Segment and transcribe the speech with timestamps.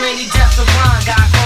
[0.00, 1.37] many deaths of rhyme got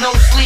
[0.00, 0.37] No sleep,